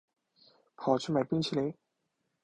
[0.75, 1.71] 跑去买冰淇淋